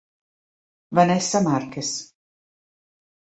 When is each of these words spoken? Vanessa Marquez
Vanessa 0.99 1.41
Marquez 1.45 1.89